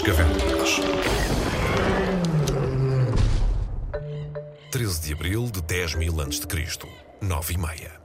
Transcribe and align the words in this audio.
das 0.00 0.02
Cavernas. 0.02 0.80
13 4.70 5.00
de 5.00 5.12
abril 5.12 5.50
de 5.50 5.60
10 5.62 5.94
mil 5.96 6.20
antes 6.20 6.40
de 6.40 6.46
Cristo, 6.46 6.88
9 7.20 7.54
e 7.54 7.58
meia. 7.58 8.00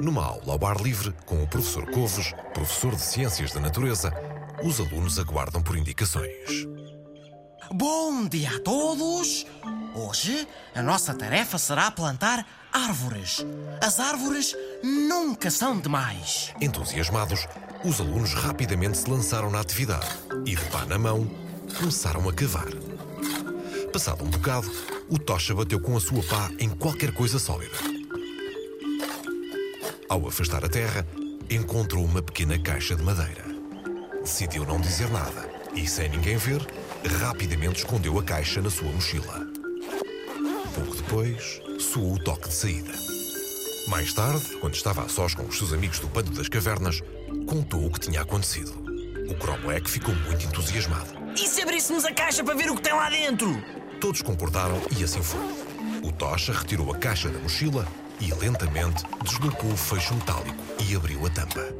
Numa 0.00 0.24
aula 0.24 0.54
ao 0.54 0.66
ar 0.66 0.80
livre, 0.80 1.14
com 1.24 1.42
o 1.42 1.46
professor 1.46 1.90
Covos, 1.90 2.32
professor 2.52 2.94
de 2.94 3.02
Ciências 3.02 3.52
da 3.52 3.60
Natureza, 3.60 4.12
os 4.62 4.80
alunos 4.80 5.18
aguardam 5.18 5.62
por 5.62 5.76
indicações. 5.76 6.66
Bom 7.72 8.26
dia 8.26 8.56
a 8.56 8.60
todos! 8.60 9.46
Hoje 9.94 10.46
a 10.74 10.82
nossa 10.82 11.14
tarefa 11.14 11.58
será 11.58 11.90
plantar 11.90 12.46
árvores. 12.72 13.44
As 13.82 13.98
árvores 13.98 14.56
nunca 14.82 15.50
são 15.50 15.80
demais. 15.80 16.52
Entusiasmados, 16.60 17.46
os 17.84 18.00
alunos 18.00 18.34
rapidamente 18.34 18.98
se 18.98 19.10
lançaram 19.10 19.50
na 19.50 19.60
atividade 19.60 20.06
e, 20.44 20.54
de 20.54 20.64
pá 20.66 20.84
na 20.84 20.98
mão, 20.98 21.30
começaram 21.78 22.28
a 22.28 22.32
cavar. 22.32 22.68
Passado 23.92 24.24
um 24.24 24.28
bocado, 24.28 24.70
o 25.08 25.18
Tocha 25.18 25.54
bateu 25.54 25.80
com 25.80 25.96
a 25.96 26.00
sua 26.00 26.22
pá 26.22 26.50
em 26.58 26.68
qualquer 26.68 27.12
coisa 27.12 27.38
sólida. 27.38 27.76
Ao 30.08 30.26
afastar 30.28 30.64
a 30.64 30.68
terra, 30.68 31.06
encontrou 31.48 32.04
uma 32.04 32.22
pequena 32.22 32.58
caixa 32.58 32.94
de 32.94 33.02
madeira. 33.02 33.44
Decidiu 34.22 34.66
não 34.66 34.80
dizer 34.80 35.10
nada 35.10 35.48
e, 35.74 35.86
sem 35.86 36.08
ninguém 36.10 36.36
ver, 36.36 36.60
rapidamente 37.20 37.78
escondeu 37.78 38.18
a 38.18 38.22
caixa 38.22 38.60
na 38.60 38.70
sua 38.70 38.90
mochila. 38.92 39.46
Pouco 40.74 40.96
depois, 40.96 41.60
soou 41.78 42.14
o 42.14 42.18
toque 42.18 42.48
de 42.48 42.54
saída. 42.54 43.19
Mais 43.86 44.12
tarde, 44.12 44.56
quando 44.60 44.74
estava 44.74 45.02
a 45.02 45.08
sós 45.08 45.34
com 45.34 45.44
os 45.44 45.56
seus 45.56 45.72
amigos 45.72 45.98
do 45.98 46.08
Pando 46.08 46.30
das 46.30 46.48
Cavernas, 46.48 47.02
contou 47.46 47.86
o 47.86 47.90
que 47.90 48.00
tinha 48.00 48.20
acontecido. 48.20 48.72
O 49.28 49.34
Cromwell 49.34 49.84
ficou 49.86 50.14
muito 50.14 50.46
entusiasmado. 50.46 51.10
E 51.34 51.46
se 51.46 51.62
abríssemos 51.62 52.04
a 52.04 52.12
caixa 52.12 52.44
para 52.44 52.54
ver 52.54 52.70
o 52.70 52.76
que 52.76 52.82
tem 52.82 52.92
lá 52.92 53.08
dentro? 53.08 53.62
Todos 54.00 54.22
concordaram 54.22 54.80
e 54.96 55.02
assim 55.04 55.22
foi. 55.22 55.40
O 56.02 56.12
Tocha 56.12 56.52
retirou 56.52 56.92
a 56.92 56.96
caixa 56.96 57.28
da 57.28 57.38
mochila 57.38 57.86
e 58.20 58.32
lentamente 58.34 59.04
deslocou 59.24 59.70
o 59.70 59.76
fecho 59.76 60.14
metálico 60.14 60.56
e 60.86 60.94
abriu 60.94 61.26
a 61.26 61.30
tampa. 61.30 61.74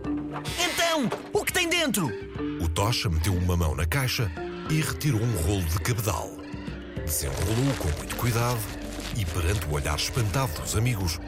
Então, 0.58 1.08
o 1.32 1.44
que 1.44 1.52
tem 1.52 1.68
dentro? 1.68 2.10
O 2.60 2.68
Tocha 2.68 3.08
meteu 3.08 3.34
uma 3.34 3.56
mão 3.56 3.74
na 3.74 3.86
caixa 3.86 4.30
e 4.68 4.80
retirou 4.80 5.20
um 5.20 5.36
rolo 5.42 5.64
de 5.64 5.78
cabedal. 5.80 6.30
Desenrolou-o 7.04 7.76
com 7.78 7.88
muito 7.98 8.16
cuidado 8.16 8.79
e, 9.16 9.24
perante 9.24 9.66
o 9.66 9.72
olhar 9.72 9.96
espantado 9.96 10.52
dos 10.60 10.76
amigos, 10.76 11.18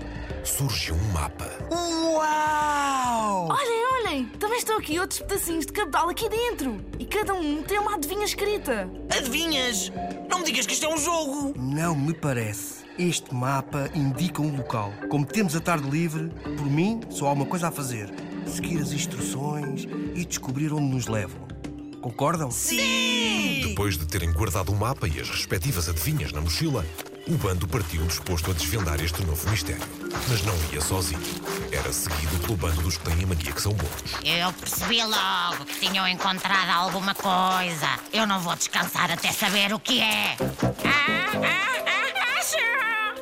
surgiu 0.45 0.95
um 0.95 1.13
mapa. 1.13 1.51
Uau! 1.71 3.49
Olhem, 3.51 3.87
olhem! 3.95 4.25
Também 4.39 4.59
estão 4.59 4.79
aqui 4.79 4.99
outros 4.99 5.21
pedacinhos 5.21 5.67
de 5.67 5.73
cabedal 5.73 6.09
aqui 6.09 6.29
dentro. 6.29 6.85
E 6.99 7.05
cada 7.05 7.35
um 7.35 7.63
tem 7.63 7.79
uma 7.79 7.95
adivinha 7.95 8.25
escrita. 8.25 8.89
Adivinhas? 9.17 9.93
Não 10.29 10.39
me 10.39 10.45
digas 10.45 10.67
que 10.67 10.75
isto 10.75 10.87
é 10.87 10.89
um 10.89 10.99
jogo! 10.99 11.55
Não 11.57 11.95
me 11.95 12.15
parece. 12.15 12.83
Este 12.99 13.35
mapa 13.35 13.91
indica 13.95 14.43
um 14.43 14.57
local. 14.57 14.93
Como 15.09 15.25
temos 15.25 15.57
a 15.57 15.61
tarde 15.61 15.89
livre, 15.89 16.29
por 16.57 16.67
mim 16.67 17.01
só 17.09 17.29
há 17.29 17.33
uma 17.33 17.47
coisa 17.47 17.69
a 17.69 17.71
fazer: 17.71 18.13
seguir 18.47 18.79
as 18.79 18.93
instruções 18.93 19.87
e 20.15 20.25
descobrir 20.25 20.73
onde 20.73 20.95
nos 20.95 21.07
levam. 21.07 21.41
Concordam? 22.03 22.51
Sim! 22.51 23.63
Depois 23.63 23.97
de 23.97 24.07
terem 24.07 24.33
guardado 24.33 24.73
o 24.73 24.77
mapa 24.77 25.09
e 25.09 25.21
as 25.21 25.31
respectivas 25.31 25.89
adivinhas 25.89 26.33
na 26.33 26.41
mochila, 26.41 26.85
o 27.29 27.37
bando 27.37 27.67
partiu 27.69 28.05
disposto 28.07 28.51
a 28.51 28.55
desvendar 28.55 29.01
este 29.01 29.25
novo 29.25 29.49
mistério. 29.51 29.83
Mas 30.29 30.43
não 30.43 30.55
ia 30.73 30.81
sozinho. 30.81 31.21
Era 31.71 31.93
seguido 31.93 32.39
pelo 32.41 32.57
bando 32.57 32.83
dos 32.83 32.97
que 32.97 33.05
têm 33.05 33.25
a 33.25 33.27
mania 33.27 33.53
que 33.53 33.61
são 33.61 33.73
bons. 33.73 33.89
Eu 34.25 34.53
percebi 34.53 35.03
logo 35.03 35.65
que 35.65 35.87
tinham 35.87 36.07
encontrado 36.09 36.71
alguma 36.71 37.15
coisa. 37.15 37.89
Eu 38.13 38.27
não 38.27 38.41
vou 38.41 38.57
descansar 38.57 39.11
até 39.11 39.33
saber 39.33 39.73
o 39.73 39.79
que 39.79 40.01
é. 40.01 40.37
Ah, 40.41 41.33
ah, 41.35 41.45
ah, 41.87 42.39
acho! 42.39 42.57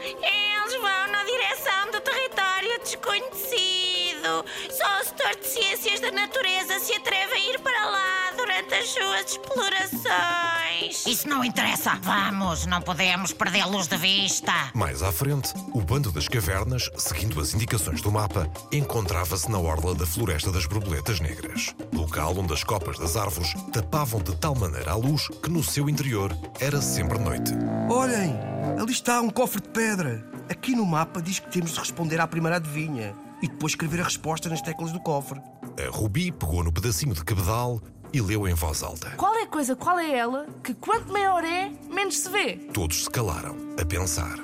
Eles 0.05 0.75
vão 0.81 1.13
na 1.13 1.25
direção 1.25 1.91
do 1.93 2.01
território 2.01 2.81
desconhecido. 2.83 4.00
Só 4.23 5.01
o 5.01 5.05
setor 5.05 5.35
de 5.41 5.47
ciências 5.47 6.01
da 6.01 6.11
natureza 6.13 6.79
se 6.79 6.93
atreve 6.95 7.33
a 7.33 7.39
ir 7.39 7.59
para 7.61 7.87
lá 7.87 8.33
durante 8.37 8.75
as 8.75 8.89
suas 8.89 9.31
explorações. 9.31 11.07
Isso 11.07 11.27
não 11.27 11.43
interessa. 11.43 11.99
Vamos, 12.03 12.67
não 12.67 12.83
podemos 12.83 13.33
perdê-los 13.33 13.87
de 13.87 13.97
vista. 13.97 14.53
Mais 14.75 15.03
à 15.03 15.11
frente, 15.11 15.55
o 15.73 15.81
bando 15.81 16.13
das 16.13 16.29
cavernas, 16.29 16.91
seguindo 16.99 17.41
as 17.41 17.55
indicações 17.55 18.03
do 18.03 18.13
mapa, 18.13 18.51
encontrava-se 18.71 19.51
na 19.51 19.59
orla 19.59 19.95
da 19.95 20.07
Floresta 20.07 20.53
das 20.53 20.67
Borboletas 20.67 21.19
Negras, 21.21 21.75
local 21.93 22.37
onde 22.37 22.53
as 22.53 22.63
copas 22.63 22.99
das 22.99 23.17
árvores 23.17 23.55
tapavam 23.73 24.21
de 24.21 24.37
tal 24.37 24.55
maneira 24.55 24.93
a 24.93 24.97
luz 24.97 25.29
que 25.43 25.51
no 25.51 25.65
seu 25.65 25.89
interior 25.89 26.37
era 26.61 26.83
sempre 26.83 27.19
noite. 27.19 27.53
Olhem! 27.89 28.39
Ali 28.79 28.93
está 28.93 29.21
um 29.21 29.31
cofre 29.31 29.63
de 29.63 29.69
pedra. 29.69 30.23
Aqui 30.51 30.75
no 30.75 30.85
mapa 30.85 31.23
diz 31.23 31.39
que 31.39 31.51
temos 31.51 31.73
de 31.73 31.79
responder 31.79 32.21
à 32.21 32.27
primeira 32.27 32.57
adivinha 32.57 33.15
e 33.43 33.49
depois 33.49 33.73
escrever 33.73 34.01
a 34.01 34.05
resposta 34.05 34.49
nas 34.49 34.63
teclas 34.63 34.93
do 34.93 35.01
cofre. 35.01 35.41
A 35.79 35.91
Rubi 35.91 36.31
pegou 36.33 36.63
no 36.63 36.73
pedacinho 36.73 37.15
de 37.15 37.25
cabedal 37.25 37.81
e 38.13 38.21
leu 38.21 38.47
em 38.49 38.55
voz 38.55 38.83
alta. 38.83 39.11
Qual 39.17 39.35
é 39.35 39.43
a 39.43 39.47
coisa, 39.47 39.77
qual 39.77 39.99
é 39.99 40.17
ela, 40.17 40.47
que 40.63 40.75
quanto 40.75 41.13
maior 41.13 41.45
é, 41.45 41.71
menos 41.89 42.19
se 42.19 42.29
vê? 42.29 42.57
Todos 42.73 43.05
se 43.05 43.11
calaram, 43.11 43.57
a 43.81 43.85
pensar. 43.85 44.37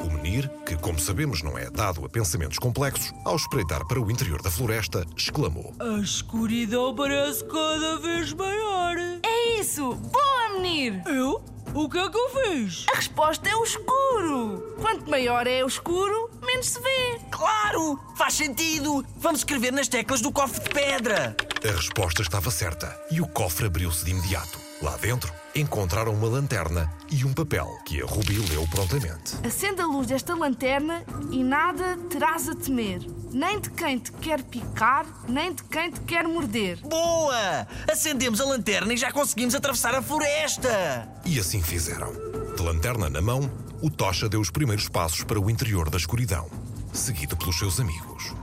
O 0.00 0.10
menir, 0.10 0.48
que 0.64 0.76
como 0.76 0.98
sabemos 0.98 1.42
não 1.42 1.58
é 1.58 1.68
dado 1.70 2.04
a 2.04 2.08
pensamentos 2.08 2.58
complexos, 2.58 3.12
ao 3.24 3.36
espreitar 3.36 3.84
para 3.86 4.00
o 4.00 4.10
interior 4.10 4.40
da 4.40 4.50
floresta, 4.50 5.04
exclamou: 5.16 5.74
A 5.80 5.98
escuridão 5.98 6.94
parece 6.94 7.44
cada 7.44 7.98
vez 7.98 8.32
maior. 8.32 8.96
É 8.98 9.58
isso! 9.58 9.94
Boa, 9.94 10.50
menir! 10.54 11.02
Eu? 11.06 11.42
O 11.78 11.90
que 11.90 11.98
é 11.98 12.08
que 12.08 12.16
eu 12.16 12.30
fiz? 12.30 12.86
A 12.90 12.96
resposta 12.96 13.50
é 13.50 13.54
o 13.54 13.62
escuro. 13.62 14.74
Quanto 14.80 15.10
maior 15.10 15.46
é 15.46 15.62
o 15.62 15.66
escuro, 15.66 16.30
menos 16.40 16.68
se 16.68 16.80
vê. 16.80 17.20
Claro! 17.30 18.00
Faz 18.16 18.32
sentido! 18.32 19.04
Vamos 19.18 19.40
escrever 19.40 19.74
nas 19.74 19.86
teclas 19.86 20.22
do 20.22 20.32
cofre 20.32 20.64
de 20.64 20.70
pedra! 20.70 21.36
A 21.62 21.76
resposta 21.76 22.22
estava 22.22 22.50
certa 22.50 22.98
e 23.10 23.20
o 23.20 23.28
cofre 23.28 23.66
abriu-se 23.66 24.06
de 24.06 24.12
imediato. 24.12 24.65
Lá 24.82 24.94
dentro, 24.98 25.32
encontraram 25.54 26.12
uma 26.12 26.28
lanterna 26.28 26.92
e 27.10 27.24
um 27.24 27.32
papel 27.32 27.66
que 27.86 28.02
a 28.02 28.04
Rubi 28.04 28.38
leu 28.50 28.68
prontamente. 28.68 29.34
Acende 29.42 29.80
a 29.80 29.86
luz 29.86 30.06
desta 30.06 30.34
lanterna 30.34 31.02
e 31.30 31.42
nada 31.42 31.96
terás 32.10 32.46
a 32.46 32.54
temer. 32.54 33.00
Nem 33.32 33.58
de 33.58 33.70
quem 33.70 33.98
te 33.98 34.12
quer 34.12 34.42
picar, 34.42 35.06
nem 35.26 35.54
de 35.54 35.64
quem 35.64 35.90
te 35.90 36.00
quer 36.00 36.28
morder. 36.28 36.78
Boa! 36.82 37.66
Acendemos 37.90 38.38
a 38.38 38.44
lanterna 38.44 38.92
e 38.92 38.98
já 38.98 39.10
conseguimos 39.10 39.54
atravessar 39.54 39.94
a 39.94 40.02
floresta! 40.02 41.08
E 41.24 41.40
assim 41.40 41.62
fizeram. 41.62 42.12
De 42.54 42.62
lanterna 42.62 43.08
na 43.08 43.22
mão, 43.22 43.50
o 43.80 43.88
Tocha 43.88 44.28
deu 44.28 44.40
os 44.40 44.50
primeiros 44.50 44.90
passos 44.90 45.24
para 45.24 45.40
o 45.40 45.48
interior 45.48 45.88
da 45.88 45.96
escuridão, 45.96 46.50
seguido 46.92 47.34
pelos 47.34 47.58
seus 47.58 47.80
amigos. 47.80 48.34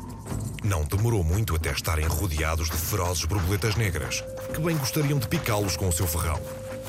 Não 0.64 0.86
demorou 0.86 1.24
muito 1.24 1.56
até 1.56 1.72
estarem 1.72 2.06
rodeados 2.08 2.70
de 2.70 2.78
ferozes 2.78 3.26
borboletas 3.26 3.76
negras, 3.76 4.24
que 4.54 4.62
bem 4.62 4.78
gostariam 4.78 5.20
de 5.20 5.28
picá-los 5.28 5.76
com 5.76 5.90
o 5.90 5.92
seu 5.92 6.08
ferrão. 6.08 6.40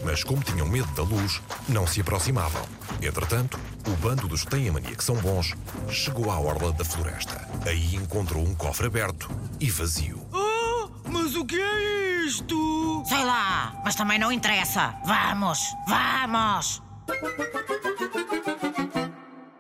Mas 0.05 0.23
como 0.23 0.43
tinham 0.43 0.69
medo 0.69 0.91
da 0.93 1.03
luz, 1.03 1.43
não 1.69 1.85
se 1.85 2.01
aproximavam. 2.01 2.63
Entretanto, 3.03 3.59
o 3.89 3.91
bando 3.97 4.29
dos 4.29 4.45
que 4.45 4.51
têm 4.51 4.69
a 4.69 4.73
mania 4.73 4.95
que 4.95 5.03
são 5.03 5.17
bons 5.17 5.55
chegou 5.89 6.31
à 6.31 6.39
orla 6.39 6.73
da 6.73 6.85
floresta. 6.85 7.49
Aí 7.67 7.97
encontrou 7.97 8.47
um 8.47 8.55
cofre 8.55 8.87
aberto 8.87 9.29
e 9.59 9.69
vazio. 9.71 10.25
Ah, 10.33 10.89
mas 11.11 11.35
o 11.35 11.45
que 11.45 11.61
é 11.61 12.25
isto? 12.27 13.03
Sei 13.09 13.25
lá, 13.25 13.81
mas 13.85 13.97
também 13.97 14.19
não 14.21 14.31
interessa. 14.31 14.95
Vamos, 15.05 15.59
vamos! 15.89 16.81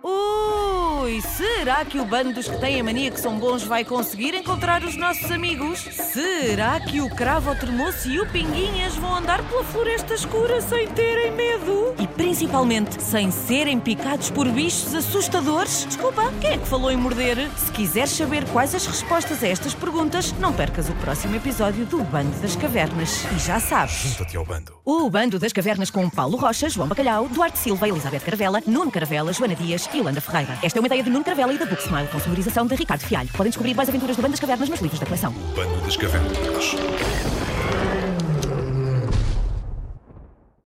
Ui, 0.06 1.18
será 1.22 1.82
que 1.82 1.98
o 1.98 2.04
bando 2.04 2.34
dos 2.34 2.46
que 2.46 2.58
têm 2.58 2.78
a 2.78 2.84
mania 2.84 3.10
que 3.10 3.18
são 3.18 3.38
bons 3.38 3.62
vai 3.62 3.86
conseguir 3.86 4.34
encontrar 4.34 4.84
os 4.84 4.96
nossos 4.96 5.30
amigos? 5.30 5.78
Será 5.80 6.78
que 6.78 7.00
o 7.00 7.08
cravo 7.08 7.48
ao 7.48 7.56
termoço 7.56 8.10
e 8.10 8.20
o 8.20 8.26
pinguinhas 8.26 8.94
vão 8.96 9.14
andar 9.16 9.42
pela 9.48 9.64
floresta 9.64 10.12
escura 10.12 10.60
sem 10.60 10.88
terem 10.88 11.32
medo? 11.32 11.94
E 11.98 12.06
principalmente 12.06 13.02
sem 13.02 13.30
serem 13.30 13.80
picados 13.80 14.28
por 14.28 14.46
bichos 14.46 14.94
assustadores? 14.94 15.86
Desculpa, 15.86 16.30
quem 16.38 16.50
é 16.50 16.58
que 16.58 16.68
falou 16.68 16.90
em 16.90 16.98
morder? 16.98 17.50
Se 17.56 17.72
quiseres 17.72 18.10
saber 18.10 18.44
quais 18.50 18.74
as 18.74 18.84
respostas 18.84 19.42
a 19.42 19.48
estas 19.48 19.72
perguntas, 19.72 20.32
não 20.32 20.52
percas 20.52 20.90
o 20.90 20.94
próximo 20.96 21.34
episódio 21.34 21.86
do 21.86 22.04
Bando 22.04 22.38
das 22.40 22.54
Cavernas. 22.56 23.24
E 23.34 23.38
já 23.38 23.58
sabes. 23.58 23.94
Junta-te 23.94 24.36
ao 24.36 24.44
bando. 24.44 24.74
O 24.84 25.08
Bando 25.08 25.38
das 25.38 25.50
Cavernas 25.50 25.90
com 25.90 26.10
Paulo 26.10 26.36
Rocha, 26.36 26.68
João 26.68 26.88
Bacalhau, 26.88 27.26
Duarte 27.26 27.58
Silva, 27.58 27.88
Elizabeth 27.88 28.20
Caravela, 28.20 28.62
Nuno 28.66 28.90
Caravela, 28.90 29.32
Joana 29.32 29.54
Dias 29.54 29.86
Yolanda 29.96 30.20
Ferreira. 30.20 30.58
Esta 30.62 30.78
é 30.78 30.80
uma 30.80 30.86
ideia 30.86 31.02
de 31.02 31.10
Nuno 31.10 31.24
Caravela 31.24 31.52
e 31.52 31.58
da 31.58 31.66
Booksmile, 31.66 32.08
com 32.08 32.18
sonorização 32.18 32.66
de 32.66 32.74
Ricardo 32.74 33.02
Fialho. 33.02 33.28
Podem 33.32 33.50
descobrir 33.50 33.74
mais 33.74 33.88
aventuras 33.88 34.16
do 34.16 34.22
Bando 34.22 34.32
das 34.32 34.40
Cavernas 34.40 34.68
nos 34.68 34.80
livros 34.80 35.00
da 35.00 35.06
coleção. 35.06 35.32
Bando 35.54 35.80
das 35.80 35.96
Cavernas. 35.96 37.53